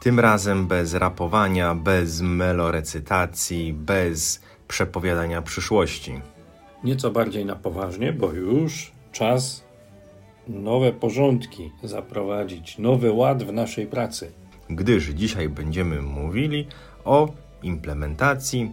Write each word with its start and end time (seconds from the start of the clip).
Tym 0.00 0.20
razem 0.20 0.66
bez 0.66 0.94
rapowania, 0.94 1.74
bez 1.74 2.20
melorecytacji, 2.20 3.72
bez 3.72 4.40
przepowiadania 4.68 5.42
przyszłości. 5.42 6.20
Nieco 6.84 7.10
bardziej 7.10 7.46
na 7.46 7.56
poważnie, 7.56 8.12
bo 8.12 8.32
już 8.32 8.92
czas 9.12 9.64
nowe 10.48 10.92
porządki 10.92 11.72
zaprowadzić, 11.82 12.78
nowy 12.78 13.12
ład 13.12 13.42
w 13.42 13.52
naszej 13.52 13.86
pracy. 13.86 14.32
Gdyż 14.70 15.06
dzisiaj 15.06 15.48
będziemy 15.48 16.02
mówili 16.02 16.66
o 17.04 17.28
implementacji, 17.62 18.72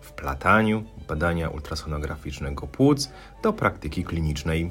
wplataniu 0.00 0.84
badania 1.08 1.48
ultrasonograficznego 1.48 2.66
płuc 2.66 3.10
do 3.42 3.52
praktyki 3.52 4.04
klinicznej. 4.04 4.70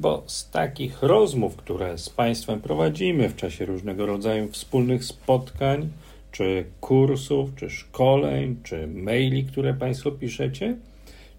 Bo 0.00 0.22
z 0.26 0.50
takich 0.50 1.02
rozmów, 1.02 1.56
które 1.56 1.98
z 1.98 2.10
Państwem 2.10 2.60
prowadzimy 2.60 3.28
w 3.28 3.36
czasie 3.36 3.64
różnego 3.66 4.06
rodzaju 4.06 4.48
wspólnych 4.48 5.04
spotkań, 5.04 5.88
czy 6.32 6.64
kursów, 6.80 7.50
czy 7.56 7.70
szkoleń, 7.70 8.56
czy 8.62 8.86
maili, 8.86 9.44
które 9.44 9.74
Państwo 9.74 10.10
piszecie, 10.10 10.76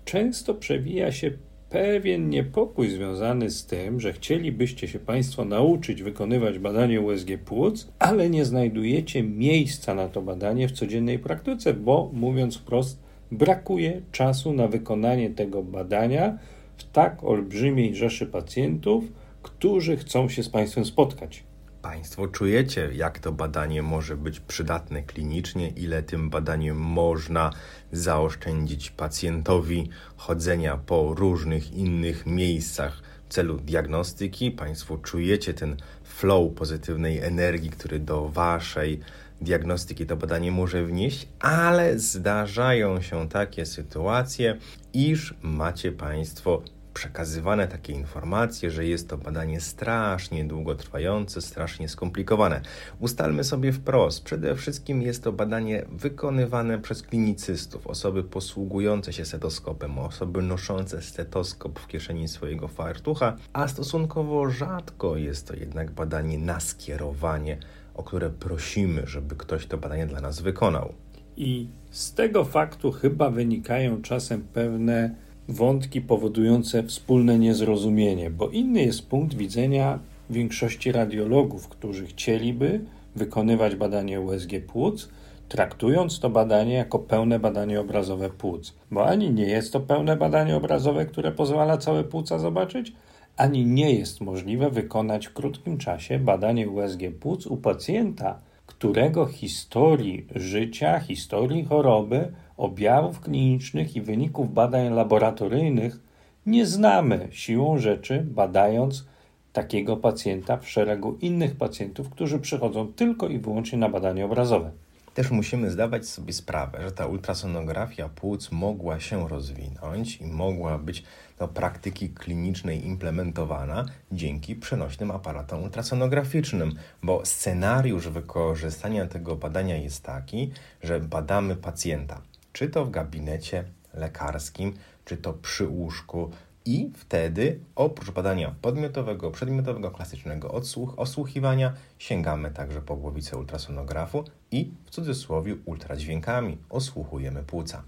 często 0.05 0.53
przewija 0.53 1.11
się 1.11 1.31
pewien 1.69 2.29
niepokój 2.29 2.89
związany 2.89 3.49
z 3.49 3.65
tym, 3.65 3.99
że 3.99 4.13
chcielibyście 4.13 4.87
się 4.87 4.99
Państwo 4.99 5.45
nauczyć 5.45 6.03
wykonywać 6.03 6.59
badanie 6.59 7.01
USG 7.01 7.27
płuc, 7.45 7.87
ale 7.99 8.29
nie 8.29 8.45
znajdujecie 8.45 9.23
miejsca 9.23 9.95
na 9.95 10.09
to 10.09 10.21
badanie 10.21 10.67
w 10.67 10.71
codziennej 10.71 11.19
praktyce, 11.19 11.73
bo 11.73 12.09
mówiąc 12.13 12.57
wprost, 12.57 12.99
brakuje 13.31 14.01
czasu 14.11 14.53
na 14.53 14.67
wykonanie 14.67 15.29
tego 15.29 15.63
badania 15.63 16.37
w 16.79 16.91
tak 16.91 17.23
olbrzymiej 17.23 17.95
rzeszy 17.95 18.25
pacjentów, 18.25 19.03
którzy 19.43 19.97
chcą 19.97 20.29
się 20.29 20.43
z 20.43 20.49
Państwem 20.49 20.85
spotkać. 20.85 21.43
Państwo 21.81 22.27
czujecie, 22.27 22.89
jak 22.93 23.19
to 23.19 23.31
badanie 23.31 23.81
może 23.81 24.17
być 24.17 24.39
przydatne 24.39 25.03
klinicznie, 25.03 25.69
ile 25.69 26.03
tym 26.03 26.29
badaniem 26.29 26.77
można 26.77 27.51
zaoszczędzić 27.91 28.89
pacjentowi 28.91 29.89
chodzenia 30.17 30.77
po 30.77 31.13
różnych 31.13 31.73
innych 31.73 32.25
miejscach 32.25 33.01
w 33.29 33.33
celu 33.33 33.57
diagnostyki. 33.57 34.51
Państwo 34.51 34.97
czujecie 34.97 35.53
ten 35.53 35.75
flow 36.03 36.53
pozytywnej 36.53 37.19
energii, 37.19 37.69
który 37.69 37.99
do 37.99 38.29
Waszej 38.29 38.99
diagnostyki 39.41 40.05
to 40.05 40.17
badanie 40.17 40.51
może 40.51 40.83
wnieść, 40.83 41.27
ale 41.39 41.99
zdarzają 41.99 43.01
się 43.01 43.29
takie 43.29 43.65
sytuacje, 43.65 44.57
iż 44.93 45.33
macie 45.41 45.91
Państwo 45.91 46.61
przekazywane 46.93 47.67
takie 47.67 47.93
informacje, 47.93 48.71
że 48.71 48.85
jest 48.85 49.09
to 49.09 49.17
badanie 49.17 49.61
strasznie 49.61 50.45
długotrwające, 50.45 51.41
strasznie 51.41 51.89
skomplikowane. 51.89 52.61
Ustalmy 52.99 53.43
sobie 53.43 53.71
wprost, 53.71 54.23
przede 54.23 54.55
wszystkim 54.55 55.01
jest 55.01 55.23
to 55.23 55.31
badanie 55.31 55.85
wykonywane 55.91 56.79
przez 56.79 57.03
klinicystów, 57.03 57.87
osoby 57.87 58.23
posługujące 58.23 59.13
się 59.13 59.25
stetoskopem, 59.25 59.99
osoby 59.99 60.41
noszące 60.41 61.01
stetoskop 61.01 61.79
w 61.79 61.87
kieszeni 61.87 62.27
swojego 62.27 62.67
fartucha, 62.67 63.35
a 63.53 63.67
stosunkowo 63.67 64.49
rzadko 64.49 65.17
jest 65.17 65.47
to 65.47 65.55
jednak 65.55 65.91
badanie 65.91 66.37
na 66.37 66.59
skierowanie, 66.59 67.57
o 67.99 68.03
które 68.03 68.29
prosimy, 68.29 69.07
żeby 69.07 69.35
ktoś 69.35 69.65
to 69.65 69.77
badanie 69.77 70.05
dla 70.05 70.21
nas 70.21 70.41
wykonał. 70.41 70.93
I 71.37 71.67
z 71.91 72.13
tego 72.13 72.45
faktu 72.45 72.91
chyba 72.91 73.29
wynikają 73.29 74.01
czasem 74.01 74.41
pewne 74.53 75.15
wątki 75.49 76.01
powodujące 76.01 76.83
wspólne 76.83 77.39
niezrozumienie, 77.39 78.29
bo 78.29 78.49
inny 78.49 78.81
jest 78.81 79.09
punkt 79.09 79.33
widzenia 79.35 79.99
większości 80.29 80.91
radiologów, 80.91 81.67
którzy 81.67 82.07
chcieliby 82.07 82.81
wykonywać 83.15 83.75
badanie 83.75 84.21
USG 84.21 84.51
płuc, 84.67 85.09
traktując 85.49 86.19
to 86.19 86.29
badanie 86.29 86.73
jako 86.73 86.99
pełne 86.99 87.39
badanie 87.39 87.79
obrazowe 87.79 88.29
płuc. 88.29 88.73
Bo 88.91 89.05
ani 89.05 89.31
nie 89.31 89.45
jest 89.45 89.73
to 89.73 89.79
pełne 89.79 90.15
badanie 90.15 90.55
obrazowe, 90.55 91.05
które 91.05 91.31
pozwala 91.31 91.77
całe 91.77 92.03
płuca 92.03 92.39
zobaczyć, 92.39 92.93
ani 93.39 93.65
nie 93.65 93.93
jest 93.93 94.21
możliwe 94.21 94.69
wykonać 94.69 95.27
w 95.27 95.33
krótkim 95.33 95.77
czasie 95.77 96.19
badanie 96.19 96.69
USG 96.69 96.99
płuc 97.19 97.45
u 97.45 97.57
pacjenta, 97.57 98.39
którego 98.65 99.25
historii 99.25 100.27
życia, 100.35 100.99
historii 100.99 101.65
choroby 101.65 102.31
objawów 102.57 103.19
klinicznych 103.19 103.95
i 103.95 104.01
wyników 104.01 104.53
badań 104.53 104.93
laboratoryjnych 104.93 105.99
nie 106.45 106.65
znamy 106.65 107.27
siłą 107.31 107.77
rzeczy, 107.77 108.25
badając 108.31 109.05
takiego 109.53 109.97
pacjenta 109.97 110.57
w 110.57 110.69
szeregu 110.69 111.17
innych 111.21 111.55
pacjentów, 111.55 112.09
którzy 112.09 112.39
przychodzą 112.39 112.93
tylko 112.93 113.27
i 113.27 113.39
wyłącznie 113.39 113.77
na 113.79 113.89
badanie 113.89 114.25
obrazowe. 114.25 114.71
Też 115.13 115.31
musimy 115.31 115.71
zdawać 115.71 116.07
sobie 116.07 116.33
sprawę, 116.33 116.81
że 116.81 116.91
ta 116.91 117.05
ultrasonografia 117.05 118.09
płuc 118.09 118.51
mogła 118.51 118.99
się 118.99 119.27
rozwinąć 119.27 120.21
i 120.21 120.25
mogła 120.25 120.77
być 120.77 121.03
do 121.39 121.47
praktyki 121.47 122.09
klinicznej 122.09 122.85
implementowana 122.85 123.85
dzięki 124.11 124.55
przenośnym 124.55 125.11
aparatom 125.11 125.63
ultrasonograficznym, 125.63 126.75
bo 127.03 127.25
scenariusz 127.25 128.07
wykorzystania 128.07 129.05
tego 129.05 129.35
badania 129.35 129.77
jest 129.77 130.03
taki, 130.03 130.51
że 130.83 130.99
badamy 130.99 131.55
pacjenta 131.55 132.21
czy 132.53 132.69
to 132.69 132.85
w 132.85 132.91
gabinecie 132.91 133.63
lekarskim, 133.93 134.73
czy 135.05 135.17
to 135.17 135.33
przy 135.33 135.67
łóżku. 135.67 136.31
I 136.65 136.91
wtedy, 136.95 137.59
oprócz 137.75 138.11
badania 138.11 138.55
podmiotowego, 138.61 139.31
przedmiotowego, 139.31 139.91
klasycznego 139.91 140.51
odsłuch, 140.51 140.99
osłuchiwania, 140.99 141.73
sięgamy 141.97 142.51
także 142.51 142.81
po 142.81 142.95
głowicę 142.95 143.37
ultrasonografu 143.37 144.23
i 144.51 144.71
w 144.85 144.89
cudzysłowie 144.89 145.55
ultradźwiękami 145.65 146.57
osłuchujemy 146.69 147.43
płuca. 147.43 147.83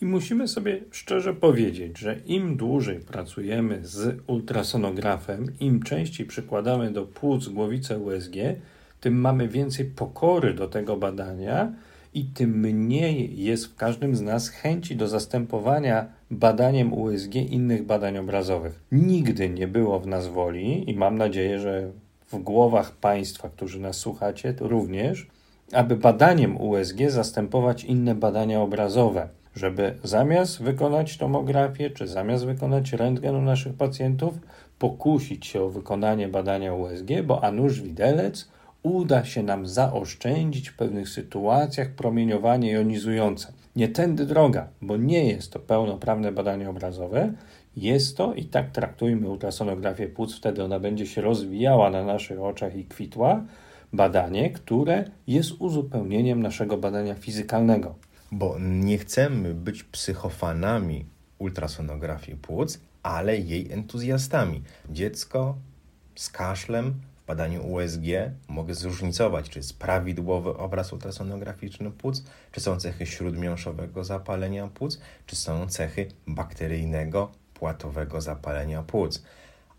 I 0.00 0.06
musimy 0.06 0.48
sobie 0.48 0.80
szczerze 0.90 1.34
powiedzieć, 1.34 1.98
że 1.98 2.16
im 2.26 2.56
dłużej 2.56 3.00
pracujemy 3.00 3.86
z 3.86 4.20
ultrasonografem, 4.26 5.46
im 5.60 5.82
częściej 5.82 6.26
przykładamy 6.26 6.90
do 6.90 7.06
płuc 7.06 7.48
głowicę 7.48 7.98
USG, 7.98 8.34
tym 9.00 9.20
mamy 9.20 9.48
więcej 9.48 9.84
pokory 9.84 10.54
do 10.54 10.68
tego 10.68 10.96
badania 10.96 11.72
i 12.14 12.24
tym 12.24 12.60
mniej 12.60 13.42
jest 13.44 13.66
w 13.66 13.74
każdym 13.76 14.16
z 14.16 14.20
nas 14.20 14.48
chęci 14.48 14.96
do 14.96 15.08
zastępowania 15.08 16.06
badaniem 16.32 16.92
USG 16.92 17.34
innych 17.34 17.86
badań 17.86 18.18
obrazowych. 18.18 18.80
Nigdy 18.92 19.48
nie 19.48 19.68
było 19.68 20.00
w 20.00 20.06
nas 20.06 20.28
woli 20.28 20.90
i 20.90 20.94
mam 20.94 21.18
nadzieję, 21.18 21.60
że 21.60 21.90
w 22.32 22.38
głowach 22.38 22.92
Państwa, 22.92 23.48
którzy 23.48 23.80
nas 23.80 23.96
słuchacie, 23.96 24.54
to 24.54 24.68
również, 24.68 25.26
aby 25.72 25.96
badaniem 25.96 26.60
USG 26.60 26.98
zastępować 27.08 27.84
inne 27.84 28.14
badania 28.14 28.60
obrazowe, 28.60 29.28
żeby 29.56 29.94
zamiast 30.04 30.62
wykonać 30.62 31.18
tomografię, 31.18 31.90
czy 31.90 32.06
zamiast 32.06 32.44
wykonać 32.44 32.92
rentgen 32.92 33.36
u 33.36 33.42
naszych 33.42 33.74
pacjentów, 33.74 34.34
pokusić 34.78 35.46
się 35.46 35.62
o 35.62 35.70
wykonanie 35.70 36.28
badania 36.28 36.74
USG, 36.74 37.22
bo 37.24 37.44
a 37.44 37.52
nuż 37.52 37.80
widelec 37.80 38.48
uda 38.82 39.24
się 39.24 39.42
nam 39.42 39.66
zaoszczędzić 39.66 40.68
w 40.68 40.76
pewnych 40.76 41.08
sytuacjach 41.08 41.88
promieniowanie 41.90 42.72
jonizujące. 42.72 43.52
Nie 43.76 43.88
tędy 43.88 44.26
droga, 44.26 44.68
bo 44.82 44.96
nie 44.96 45.26
jest 45.26 45.52
to 45.52 45.58
pełnoprawne 45.58 46.32
badanie 46.32 46.70
obrazowe, 46.70 47.32
jest 47.76 48.16
to 48.16 48.34
i 48.34 48.44
tak 48.44 48.70
traktujmy 48.70 49.28
ultrasonografię 49.28 50.08
płuc, 50.08 50.36
wtedy 50.36 50.64
ona 50.64 50.80
będzie 50.80 51.06
się 51.06 51.20
rozwijała 51.20 51.90
na 51.90 52.04
naszych 52.04 52.40
oczach 52.40 52.76
i 52.76 52.84
kwitła. 52.84 53.44
Badanie, 53.92 54.50
które 54.50 55.04
jest 55.26 55.52
uzupełnieniem 55.58 56.42
naszego 56.42 56.76
badania 56.76 57.14
fizykalnego. 57.14 57.94
Bo 58.32 58.56
nie 58.60 58.98
chcemy 58.98 59.54
być 59.54 59.84
psychofanami 59.84 61.04
ultrasonografii 61.38 62.38
płuc, 62.38 62.80
ale 63.02 63.38
jej 63.38 63.72
entuzjastami. 63.72 64.62
Dziecko 64.90 65.56
z 66.14 66.30
kaszlem 66.30 66.94
badaniu 67.32 67.66
USG 67.66 68.06
mogę 68.48 68.74
zróżnicować, 68.74 69.48
czy 69.48 69.58
jest 69.58 69.78
prawidłowy 69.78 70.50
obraz 70.50 70.92
ultrasonograficzny 70.92 71.90
płuc, 71.90 72.24
czy 72.52 72.60
są 72.60 72.76
cechy 72.76 73.06
śródmiąższowego 73.06 74.04
zapalenia 74.04 74.68
płuc, 74.68 75.00
czy 75.26 75.36
są 75.36 75.68
cechy 75.68 76.08
bakteryjnego, 76.26 77.32
płatowego 77.54 78.20
zapalenia 78.20 78.82
płuc. 78.82 79.22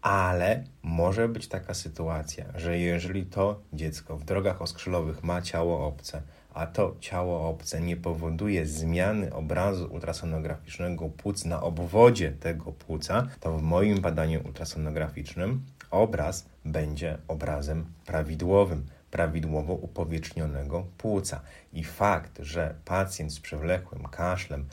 ale 0.02 0.64
może 0.84 1.28
być 1.30 1.48
taka 1.48 1.74
sytuacja, 1.74 2.46
że 2.56 2.78
jeżeli 2.78 3.26
to 3.26 3.60
dziecko 3.74 4.18
w 4.18 4.24
drogach 4.24 4.62
oskrzelowych 4.62 5.24
ma 5.24 5.42
ciało 5.42 5.88
obce, 5.88 6.22
a 6.54 6.68
to 6.68 6.96
ciało 7.00 7.50
obce 7.50 7.82
nie 7.82 7.98
powoduje 7.98 8.66
zmiany 8.66 9.34
obrazu 9.34 9.90
ultrasonograficznego 9.94 11.10
płuc 11.10 11.46
na 11.46 11.62
obwodzie 11.62 12.32
tego 12.32 12.72
płuca, 12.72 13.28
to 13.40 13.58
w 13.58 13.62
moim 13.62 14.02
badaniu 14.02 14.42
ultrasonograficznym 14.46 15.66
obraz 15.94 16.46
będzie 16.66 17.18
obrazem 17.28 17.86
prawidłowym, 18.06 18.86
prawidłowo 19.12 19.74
upowietrznionego 19.74 20.86
płuca. 20.98 21.42
I 21.74 21.84
fakt, 21.84 22.40
że 22.40 22.76
pacjent 22.86 23.34
z 23.34 23.40
przewlekłym 23.40 24.04
kaszlem 24.04 24.66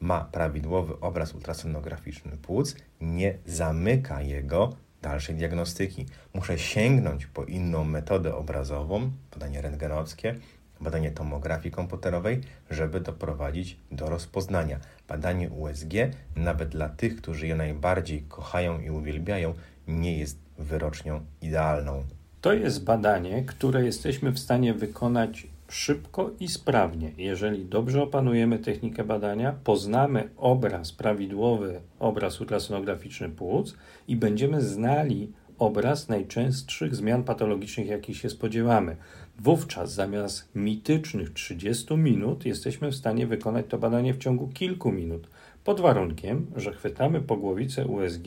ma 0.00 0.24
prawidłowy 0.24 1.00
obraz 1.00 1.34
ultrasonograficzny 1.34 2.36
płuc, 2.36 2.76
nie 3.00 3.38
zamyka 3.46 4.22
jego 4.22 4.72
dalszej 5.02 5.34
diagnostyki. 5.34 6.06
Muszę 6.34 6.58
sięgnąć 6.58 7.26
po 7.26 7.44
inną 7.44 7.84
metodę 7.84 8.34
obrazową, 8.34 9.10
badanie 9.32 9.62
rentgenowskie, 9.62 10.34
badanie 10.80 11.10
tomografii 11.10 11.74
komputerowej, 11.74 12.40
żeby 12.70 13.00
doprowadzić 13.00 13.76
do 13.90 14.08
rozpoznania. 14.08 14.80
Badanie 15.08 15.50
USG, 15.50 15.92
nawet 16.36 16.68
dla 16.68 16.88
tych, 16.88 17.16
którzy 17.16 17.46
je 17.46 17.54
najbardziej 17.54 18.22
kochają 18.22 18.80
i 18.80 18.90
uwielbiają, 18.90 19.54
nie 19.88 20.18
jest 20.18 20.43
wyrocznią 20.58 21.20
idealną. 21.42 22.04
To 22.40 22.52
jest 22.52 22.84
badanie, 22.84 23.44
które 23.44 23.84
jesteśmy 23.84 24.32
w 24.32 24.38
stanie 24.38 24.74
wykonać 24.74 25.46
szybko 25.68 26.30
i 26.40 26.48
sprawnie. 26.48 27.12
Jeżeli 27.18 27.64
dobrze 27.64 28.02
opanujemy 28.02 28.58
technikę 28.58 29.04
badania, 29.04 29.54
poznamy 29.64 30.28
obraz 30.36 30.92
prawidłowy, 30.92 31.80
obraz 31.98 32.40
ultrasonograficzny 32.40 33.28
płuc 33.28 33.74
i 34.08 34.16
będziemy 34.16 34.60
znali 34.60 35.32
obraz 35.58 36.08
najczęstszych 36.08 36.94
zmian 36.94 37.24
patologicznych, 37.24 37.86
jakich 37.86 38.16
się 38.16 38.30
spodziewamy. 38.30 38.96
Wówczas 39.38 39.92
zamiast 39.92 40.48
mitycznych 40.54 41.32
30 41.32 41.96
minut 41.96 42.46
jesteśmy 42.46 42.90
w 42.90 42.96
stanie 42.96 43.26
wykonać 43.26 43.66
to 43.68 43.78
badanie 43.78 44.14
w 44.14 44.18
ciągu 44.18 44.48
kilku 44.48 44.92
minut, 44.92 45.28
pod 45.64 45.80
warunkiem, 45.80 46.46
że 46.56 46.72
chwytamy 46.72 47.20
po 47.20 47.36
głowicę 47.36 47.86
USG 47.86 48.26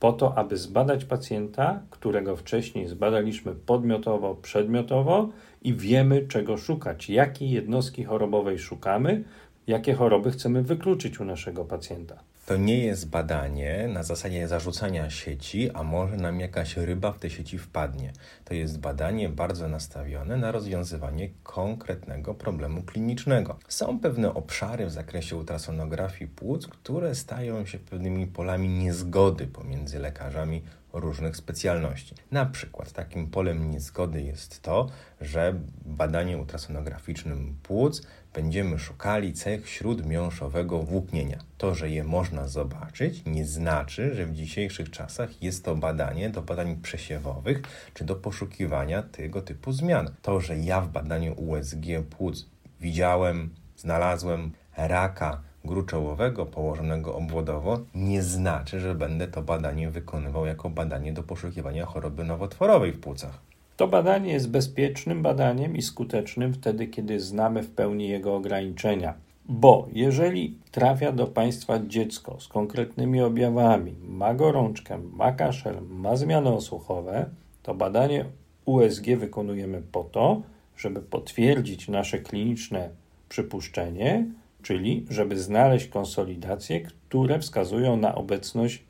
po 0.00 0.12
to, 0.12 0.38
aby 0.38 0.56
zbadać 0.56 1.04
pacjenta, 1.04 1.82
którego 1.90 2.36
wcześniej 2.36 2.88
zbadaliśmy 2.88 3.54
podmiotowo, 3.54 4.34
przedmiotowo 4.34 5.28
i 5.62 5.74
wiemy, 5.74 6.26
czego 6.28 6.56
szukać, 6.56 7.10
jakiej 7.10 7.50
jednostki 7.50 8.04
chorobowej 8.04 8.58
szukamy, 8.58 9.24
jakie 9.66 9.94
choroby 9.94 10.30
chcemy 10.30 10.62
wykluczyć 10.62 11.20
u 11.20 11.24
naszego 11.24 11.64
pacjenta. 11.64 12.29
To 12.50 12.56
nie 12.56 12.78
jest 12.78 13.08
badanie 13.08 13.88
na 13.88 14.02
zasadzie 14.02 14.48
zarzucania 14.48 15.10
sieci, 15.10 15.70
a 15.74 15.82
może 15.82 16.16
nam 16.16 16.40
jakaś 16.40 16.76
ryba 16.76 17.12
w 17.12 17.18
tej 17.18 17.30
sieci 17.30 17.58
wpadnie. 17.58 18.12
To 18.44 18.54
jest 18.54 18.78
badanie 18.78 19.28
bardzo 19.28 19.68
nastawione 19.68 20.36
na 20.36 20.52
rozwiązywanie 20.52 21.30
konkretnego 21.42 22.34
problemu 22.34 22.82
klinicznego. 22.82 23.58
Są 23.68 24.00
pewne 24.00 24.34
obszary 24.34 24.86
w 24.86 24.90
zakresie 24.90 25.36
ultrasonografii 25.36 26.30
płuc, 26.30 26.66
które 26.66 27.14
stają 27.14 27.66
się 27.66 27.78
pewnymi 27.78 28.26
polami 28.26 28.68
niezgody 28.68 29.46
pomiędzy 29.46 29.98
lekarzami 29.98 30.62
różnych 30.92 31.36
specjalności. 31.36 32.14
Na 32.30 32.46
przykład 32.46 32.92
takim 32.92 33.26
polem 33.26 33.70
niezgody 33.70 34.22
jest 34.22 34.62
to, 34.62 34.88
że 35.20 35.52
w 35.84 35.94
badaniu 35.94 36.40
ultrasonograficznym 36.40 37.56
płuc 37.62 38.02
będziemy 38.34 38.78
szukali 38.78 39.32
cech 39.32 39.68
śródmiąższowego 39.68 40.82
włóknienia. 40.82 41.38
To, 41.58 41.74
że 41.74 41.90
je 41.90 42.04
można 42.04 42.48
zobaczyć, 42.48 43.22
nie 43.26 43.46
znaczy, 43.46 44.14
że 44.14 44.26
w 44.26 44.32
dzisiejszych 44.32 44.90
czasach 44.90 45.42
jest 45.42 45.64
to 45.64 45.76
badanie 45.76 46.30
do 46.30 46.42
badań 46.42 46.76
przesiewowych 46.76 47.62
czy 47.94 48.04
do 48.04 48.16
poszukiwania 48.16 49.02
tego 49.02 49.42
typu 49.42 49.72
zmian. 49.72 50.10
To, 50.22 50.40
że 50.40 50.58
ja 50.58 50.80
w 50.80 50.88
badaniu 50.88 51.34
USG 51.36 51.86
płuc 52.10 52.46
widziałem, 52.80 53.50
znalazłem 53.76 54.52
raka 54.76 55.40
gruczołowego 55.64 56.46
położonego 56.46 57.14
obwodowo, 57.14 57.80
nie 57.94 58.22
znaczy, 58.22 58.80
że 58.80 58.94
będę 58.94 59.28
to 59.28 59.42
badanie 59.42 59.90
wykonywał 59.90 60.46
jako 60.46 60.70
badanie 60.70 61.12
do 61.12 61.22
poszukiwania 61.22 61.86
choroby 61.86 62.24
nowotworowej 62.24 62.92
w 62.92 63.00
płucach. 63.00 63.49
To 63.80 63.88
badanie 63.88 64.32
jest 64.32 64.50
bezpiecznym 64.50 65.22
badaniem 65.22 65.76
i 65.76 65.82
skutecznym 65.82 66.52
wtedy, 66.52 66.86
kiedy 66.86 67.20
znamy 67.20 67.62
w 67.62 67.70
pełni 67.70 68.08
jego 68.08 68.36
ograniczenia. 68.36 69.14
Bo 69.48 69.88
jeżeli 69.92 70.58
trafia 70.70 71.12
do 71.12 71.26
Państwa 71.26 71.78
dziecko 71.86 72.40
z 72.40 72.48
konkretnymi 72.48 73.22
objawami, 73.22 73.94
ma 74.08 74.34
gorączkę, 74.34 74.98
ma 75.12 75.32
kaszel, 75.32 75.76
ma 75.88 76.16
zmiany 76.16 76.52
osłuchowe, 76.52 77.30
to 77.62 77.74
badanie 77.74 78.24
USG 78.64 79.06
wykonujemy 79.16 79.82
po 79.92 80.04
to, 80.04 80.42
żeby 80.76 81.00
potwierdzić 81.00 81.88
nasze 81.88 82.18
kliniczne 82.18 82.88
przypuszczenie, 83.28 84.26
czyli 84.62 85.06
żeby 85.10 85.38
znaleźć 85.38 85.88
konsolidacje, 85.88 86.80
które 86.80 87.38
wskazują 87.38 87.96
na 87.96 88.14
obecność 88.14 88.89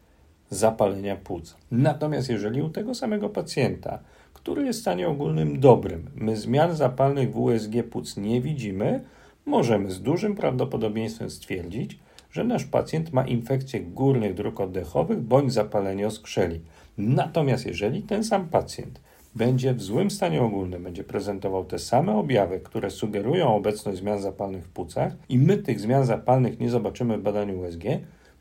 zapalenia 0.51 1.17
płuc. 1.17 1.57
Natomiast 1.71 2.29
jeżeli 2.29 2.63
u 2.63 2.69
tego 2.69 2.95
samego 2.95 3.29
pacjenta, 3.29 3.99
który 4.33 4.65
jest 4.65 4.79
w 4.79 4.83
stanie 4.83 5.09
ogólnym 5.09 5.61
dobrym, 5.61 6.11
my 6.15 6.37
zmian 6.37 6.77
zapalnych 6.77 7.33
w 7.33 7.39
USG 7.39 7.73
płuc 7.91 8.17
nie 8.17 8.41
widzimy, 8.41 9.05
możemy 9.47 9.91
z 9.91 10.03
dużym 10.03 10.35
prawdopodobieństwem 10.37 11.31
stwierdzić, 11.31 11.99
że 12.33 12.45
nasz 12.45 12.65
pacjent 12.65 13.13
ma 13.13 13.27
infekcję 13.27 13.81
górnych 13.81 14.35
dróg 14.35 14.61
oddechowych 14.61 15.21
bądź 15.21 15.53
zapalenie 15.53 16.07
oskrzeli. 16.07 16.61
Natomiast 16.99 17.67
jeżeli 17.67 18.03
ten 18.03 18.25
sam 18.25 18.49
pacjent 18.49 19.01
będzie 19.35 19.75
w 19.75 19.83
złym 19.83 20.11
stanie 20.11 20.43
ogólnym, 20.43 20.83
będzie 20.83 21.05
prezentował 21.05 21.65
te 21.65 21.79
same 21.79 22.17
objawy, 22.17 22.61
które 22.61 22.91
sugerują 22.91 23.55
obecność 23.57 23.99
zmian 23.99 24.21
zapalnych 24.23 24.65
w 24.65 24.69
płucach 24.69 25.13
i 25.29 25.39
my 25.39 25.57
tych 25.57 25.81
zmian 25.81 26.07
zapalnych 26.07 26.61
nie 26.61 26.71
zobaczymy 26.71 27.19
w 27.19 27.23
badaniu 27.23 27.61
USG, 27.61 27.83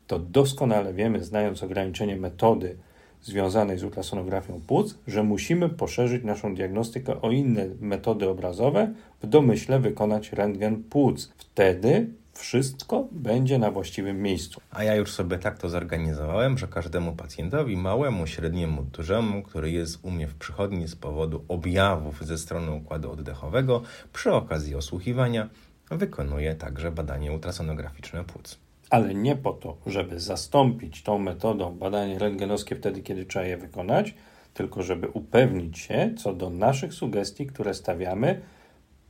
to 0.10 0.20
doskonale 0.20 0.94
wiemy, 0.94 1.24
znając 1.24 1.64
ograniczenie 1.64 2.16
metody 2.16 2.78
związanej 3.22 3.78
z 3.78 3.84
ultrasonografią 3.84 4.62
płuc, 4.68 4.96
że 5.08 5.24
musimy 5.24 5.70
poszerzyć 5.70 6.24
naszą 6.24 6.56
diagnostykę 6.56 7.22
o 7.22 7.32
inne 7.32 7.66
metody 7.82 8.30
obrazowe, 8.30 8.94
w 9.22 9.28
domyśle 9.28 9.80
wykonać 9.80 10.32
rentgen 10.32 10.84
płuc. 10.84 11.34
Wtedy 11.38 12.08
wszystko 12.34 13.08
będzie 13.12 13.60
na 13.60 13.72
właściwym 13.72 14.22
miejscu. 14.22 14.62
A 14.72 14.84
ja 14.84 14.96
już 14.96 15.12
sobie 15.12 15.38
tak 15.38 15.58
to 15.58 15.70
zorganizowałem, 15.70 16.58
że 16.58 16.68
każdemu 16.68 17.14
pacjentowi, 17.14 17.78
małemu, 17.78 18.28
średniemu, 18.28 18.84
dużemu, 18.84 19.44
który 19.44 19.72
jest 19.72 20.06
u 20.06 20.12
mnie 20.12 20.28
w 20.28 20.36
przychodni 20.36 20.88
z 20.88 20.96
powodu 20.96 21.44
objawów 21.48 22.26
ze 22.26 22.38
strony 22.38 22.72
układu 22.72 23.12
oddechowego, 23.12 23.82
przy 24.14 24.32
okazji 24.32 24.76
osłuchiwania, 24.76 25.50
wykonuję 25.92 26.56
także 26.56 26.92
badanie 26.92 27.32
ultrasonograficzne 27.32 28.24
płuc. 28.24 28.69
Ale 28.90 29.16
nie 29.16 29.36
po 29.36 29.54
to, 29.54 29.78
żeby 29.86 30.20
zastąpić 30.20 31.04
tą 31.04 31.20
metodą 31.20 31.78
badanie 31.78 32.20
rentgenowskie 32.20 32.76
wtedy, 32.76 33.02
kiedy 33.02 33.26
trzeba 33.26 33.46
je 33.46 33.58
wykonać, 33.58 34.16
tylko 34.54 34.84
żeby 34.84 35.08
upewnić 35.08 35.80
się 35.80 36.14
co 36.18 36.34
do 36.34 36.50
naszych 36.50 36.94
sugestii, 36.94 37.48
które 37.48 37.74
stawiamy 37.74 38.42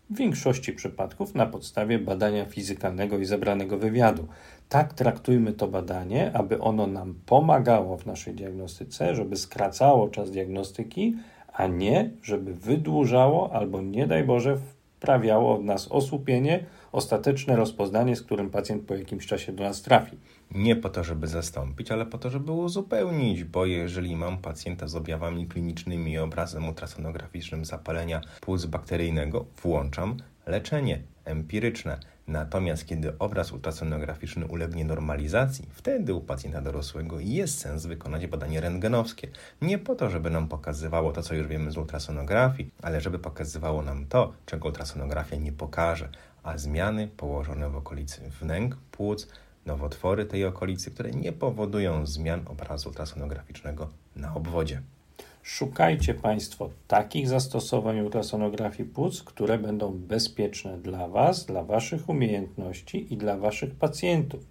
w 0.09 0.17
większości 0.17 0.73
przypadków 0.73 1.35
na 1.35 1.45
podstawie 1.45 1.99
badania 1.99 2.45
fizykalnego 2.45 3.17
i 3.17 3.25
zebranego 3.25 3.77
wywiadu. 3.77 4.27
Tak 4.69 4.93
traktujmy 4.93 5.53
to 5.53 5.67
badanie, 5.67 6.31
aby 6.33 6.59
ono 6.61 6.87
nam 6.87 7.15
pomagało 7.25 7.97
w 7.97 8.05
naszej 8.05 8.33
diagnostyce, 8.33 9.15
żeby 9.15 9.35
skracało 9.35 10.09
czas 10.09 10.31
diagnostyki, 10.31 11.15
a 11.53 11.67
nie 11.67 12.09
żeby 12.23 12.53
wydłużało 12.53 13.53
albo 13.53 13.81
nie 13.81 14.07
daj 14.07 14.23
Boże 14.23 14.57
wprawiało 14.99 15.55
od 15.55 15.63
nas 15.63 15.87
osłupienie, 15.87 16.65
ostateczne 16.91 17.55
rozpoznanie, 17.55 18.15
z 18.15 18.21
którym 18.21 18.49
pacjent 18.49 18.85
po 18.85 18.95
jakimś 18.95 19.27
czasie 19.27 19.51
do 19.51 19.63
nas 19.63 19.81
trafi. 19.81 20.17
Nie 20.51 20.75
po 20.75 20.89
to, 20.89 21.03
żeby 21.03 21.27
zastąpić, 21.27 21.91
ale 21.91 22.05
po 22.05 22.17
to, 22.17 22.29
żeby 22.29 22.51
uzupełnić, 22.51 23.43
bo 23.43 23.65
jeżeli 23.65 24.15
mam 24.15 24.37
pacjenta 24.37 24.87
z 24.87 24.95
objawami 24.95 25.47
klinicznymi 25.47 26.11
i 26.11 26.17
obrazem 26.17 26.67
ultrasonograficznym 26.67 27.65
zapalenia 27.65 28.21
płuc 28.41 28.65
bakteryjnego, 28.65 29.45
włączam 29.63 30.17
leczenie 30.45 31.01
empiryczne. 31.25 31.99
Natomiast 32.29 32.85
kiedy 32.85 33.17
obraz 33.17 33.51
ultrasonograficzny 33.51 34.45
ulegnie 34.45 34.85
normalizacji, 34.85 35.67
wtedy 35.71 36.13
u 36.13 36.21
pacjenta 36.21 36.61
dorosłego 36.61 37.19
jest 37.19 37.59
sens 37.59 37.85
wykonać 37.85 38.27
badanie 38.27 38.61
rentgenowskie. 38.61 39.27
Nie 39.61 39.77
po 39.77 39.95
to, 39.95 40.09
żeby 40.09 40.29
nam 40.29 40.47
pokazywało 40.47 41.11
to, 41.11 41.23
co 41.23 41.35
już 41.35 41.47
wiemy 41.47 41.71
z 41.71 41.77
ultrasonografii, 41.77 42.71
ale 42.81 43.01
żeby 43.01 43.19
pokazywało 43.19 43.81
nam 43.81 44.05
to, 44.05 44.33
czego 44.45 44.67
ultrasonografia 44.67 45.35
nie 45.35 45.51
pokaże, 45.51 46.09
a 46.43 46.57
zmiany 46.57 47.07
położone 47.07 47.69
w 47.69 47.75
okolicy 47.75 48.21
wnęk, 48.41 48.75
płuc, 48.91 49.27
nowotwory 49.65 50.25
tej 50.25 50.45
okolicy, 50.45 50.91
które 50.91 51.11
nie 51.11 51.31
powodują 51.31 52.05
zmian 52.05 52.41
obrazu 52.47 52.89
ultrasonograficznego 52.89 53.89
na 54.15 54.35
obwodzie. 54.35 54.81
Szukajcie 55.43 56.13
Państwo 56.13 56.69
takich 56.87 57.27
zastosowań 57.27 57.99
ultrasonografii 57.99 58.89
płuc, 58.89 59.23
które 59.23 59.57
będą 59.57 59.91
bezpieczne 59.93 60.77
dla 60.77 61.07
Was, 61.07 61.45
dla 61.45 61.63
Waszych 61.63 62.09
umiejętności 62.09 63.13
i 63.13 63.17
dla 63.17 63.37
Waszych 63.37 63.75
pacjentów. 63.75 64.41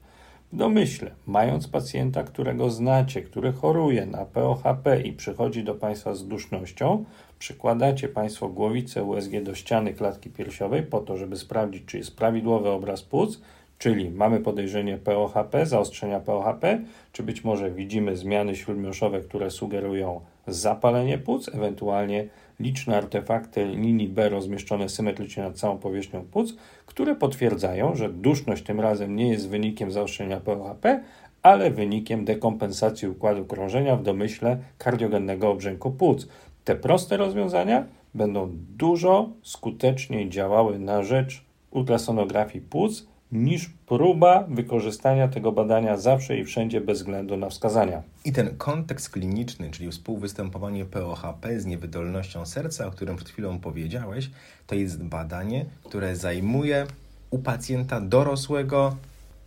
W 0.53 0.57
domyśle, 0.57 1.11
mając 1.27 1.69
pacjenta, 1.69 2.23
którego 2.23 2.71
znacie, 2.71 3.23
który 3.23 3.53
choruje 3.53 4.07
na 4.07 4.25
POHP 4.25 5.01
i 5.01 5.13
przychodzi 5.13 5.65
do 5.65 5.75
Państwa 5.75 6.15
z 6.15 6.27
dusznością, 6.29 7.05
przykładacie 7.39 8.09
Państwo 8.09 8.49
głowicę 8.49 9.05
USG 9.05 9.31
do 9.43 9.55
ściany 9.55 9.95
klatki 9.95 10.31
piersiowej 10.31 10.83
po 10.83 11.01
to, 11.01 11.17
żeby 11.17 11.37
sprawdzić, 11.37 11.85
czy 11.87 11.99
jest 11.99 12.17
prawidłowy 12.17 12.69
obraz 12.69 13.03
płuc, 13.03 13.41
czyli 13.79 14.11
mamy 14.11 14.41
podejrzenie 14.41 14.99
POHP, 14.99 15.67
zaostrzenia 15.67 16.21
POHP, 16.21 16.81
czy 17.13 17.23
być 17.23 17.45
może 17.45 17.71
widzimy 17.71 18.17
zmiany 18.17 18.57
śródmioszowe, 18.57 19.21
które 19.21 19.51
sugerują 19.51 20.21
zapalenie 20.49 21.19
płuc, 21.19 21.49
ewentualnie 21.55 22.29
liczne 22.61 22.97
artefakty 22.97 23.65
linii 23.65 24.09
B 24.09 24.29
rozmieszczone 24.29 24.89
symetrycznie 24.89 25.43
nad 25.43 25.59
całą 25.59 25.79
powierzchnią 25.79 26.25
płuc, 26.25 26.57
które 26.87 27.15
potwierdzają, 27.15 27.95
że 27.95 28.09
duszność 28.09 28.63
tym 28.63 28.81
razem 28.81 29.17
nie 29.17 29.29
jest 29.29 29.49
wynikiem 29.49 29.93
zaostrzenia 29.93 30.41
POHP, 30.41 31.01
ale 31.43 31.71
wynikiem 31.71 32.25
dekompensacji 32.25 33.09
układu 33.09 33.45
krążenia 33.45 33.97
w 33.97 34.03
domyśle 34.03 34.59
kardiogennego 34.79 35.51
obrzęku 35.51 35.91
płuc. 35.91 36.29
Te 36.65 36.77
proste 36.77 37.17
rozwiązania 37.17 37.85
będą 38.15 38.51
dużo 38.77 39.29
skuteczniej 39.43 40.29
działały 40.29 40.79
na 40.79 41.03
rzecz 41.03 41.45
ultrasonografii 41.71 42.65
płuc 42.65 43.07
niż 43.33 43.71
próba 43.87 44.45
wykorzystania 44.49 45.29
tego 45.29 45.53
badania 45.53 45.97
zawsze 45.97 46.39
i 46.39 46.45
wszędzie 46.45 46.81
bez 46.81 46.99
względu 46.99 47.37
na 47.37 47.49
wskazania. 47.49 48.03
I 48.25 48.33
ten 48.33 48.57
kontekst 48.57 49.11
kliniczny, 49.11 49.71
czyli 49.71 49.91
współwystępowanie 49.91 50.85
POHP 50.85 51.61
z 51.61 51.67
niewydolnością 51.67 52.47
serca, 52.47 52.87
o 52.87 52.91
którym 52.91 53.17
przed 53.17 53.29
chwilą 53.29 53.59
powiedziałeś, 53.61 54.31
to 54.67 54.75
jest 54.75 55.03
badanie, 55.03 55.67
które 55.85 56.17
zajmuje 56.17 56.87
u 57.31 57.39
pacjenta 57.39 58.01
dorosłego 58.01 58.97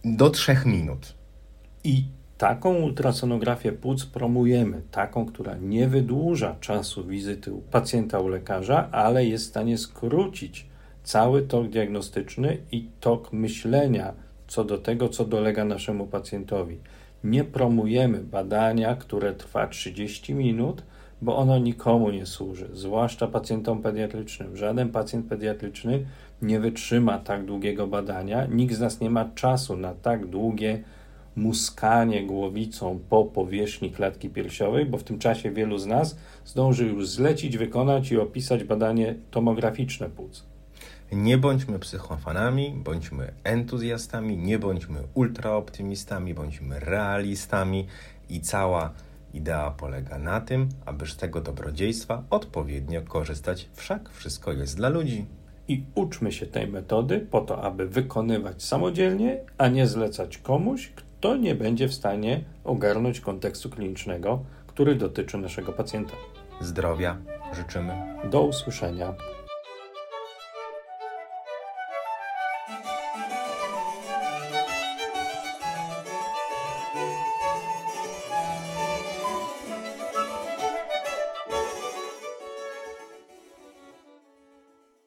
do 0.05 0.29
3 0.29 0.57
minut. 0.65 1.13
I 1.83 2.03
taką 2.37 2.75
ultrasonografię 2.75 3.71
płuc 3.71 4.05
promujemy, 4.05 4.81
taką, 4.91 5.25
która 5.25 5.55
nie 5.55 5.87
wydłuża 5.87 6.55
czasu 6.59 7.07
wizyty 7.07 7.53
u 7.53 7.61
pacjenta 7.61 8.19
u 8.19 8.27
lekarza, 8.27 8.89
ale 8.91 9.25
jest 9.25 9.45
w 9.45 9.49
stanie 9.49 9.77
skrócić 9.77 10.70
cały 11.03 11.41
tok 11.41 11.69
diagnostyczny 11.69 12.57
i 12.71 12.87
tok 12.99 13.33
myślenia 13.33 14.13
co 14.51 14.63
do 14.63 14.77
tego, 14.77 15.09
co 15.09 15.25
dolega 15.25 15.65
naszemu 15.65 16.07
pacjentowi. 16.07 16.77
Nie 17.23 17.43
promujemy 17.43 18.19
badania, 18.19 18.95
które 18.95 19.33
trwa 19.33 19.67
30 19.67 20.33
minut, 20.33 20.83
bo 21.21 21.37
ono 21.37 21.59
nikomu 21.59 22.09
nie 22.09 22.25
służy, 22.25 22.69
zwłaszcza 22.73 23.27
pacjentom 23.27 23.81
pediatrycznym. 23.81 24.57
Żaden 24.57 24.89
pacjent 24.89 25.25
pediatryczny 25.25 26.05
nie 26.41 26.59
wytrzyma 26.59 27.19
tak 27.19 27.45
długiego 27.45 27.87
badania. 27.87 28.45
Nikt 28.45 28.75
z 28.75 28.79
nas 28.79 28.99
nie 28.99 29.09
ma 29.09 29.25
czasu 29.35 29.77
na 29.77 29.93
tak 29.93 30.25
długie 30.25 30.83
muskanie 31.35 32.25
głowicą 32.25 32.99
po 33.09 33.25
powierzchni 33.25 33.91
klatki 33.91 34.29
piersiowej, 34.29 34.85
bo 34.85 34.97
w 34.97 35.03
tym 35.03 35.19
czasie 35.19 35.51
wielu 35.51 35.77
z 35.77 35.85
nas 35.85 36.17
zdąży 36.45 36.87
już 36.87 37.07
zlecić, 37.07 37.57
wykonać 37.57 38.11
i 38.11 38.17
opisać 38.17 38.63
badanie 38.63 39.15
tomograficzne 39.31 40.09
płuc. 40.09 40.50
Nie 41.11 41.37
bądźmy 41.37 41.79
psychofanami, 41.79 42.73
bądźmy 42.83 43.33
entuzjastami, 43.43 44.37
nie 44.37 44.59
bądźmy 44.59 44.99
ultraoptymistami, 45.13 46.33
bądźmy 46.33 46.79
realistami 46.79 47.87
i 48.29 48.41
cała 48.41 48.93
idea 49.33 49.71
polega 49.71 50.17
na 50.17 50.41
tym, 50.41 50.69
aby 50.85 51.07
z 51.07 51.17
tego 51.17 51.41
dobrodziejstwa 51.41 52.23
odpowiednio 52.29 53.01
korzystać, 53.01 53.69
wszak 53.73 54.09
wszystko 54.09 54.53
jest 54.53 54.77
dla 54.77 54.89
ludzi. 54.89 55.25
I 55.67 55.83
uczmy 55.95 56.31
się 56.31 56.45
tej 56.45 56.67
metody 56.67 57.19
po 57.19 57.41
to, 57.41 57.61
aby 57.61 57.87
wykonywać 57.87 58.63
samodzielnie, 58.63 59.39
a 59.57 59.67
nie 59.67 59.87
zlecać 59.87 60.37
komuś, 60.37 60.91
kto 60.95 61.35
nie 61.35 61.55
będzie 61.55 61.87
w 61.87 61.93
stanie 61.93 62.43
ogarnąć 62.63 63.19
kontekstu 63.19 63.69
klinicznego, 63.69 64.43
który 64.67 64.95
dotyczy 64.95 65.37
naszego 65.37 65.73
pacjenta. 65.73 66.13
Zdrowia 66.61 67.17
życzymy. 67.53 67.93
Do 68.31 68.41
usłyszenia. 68.41 69.13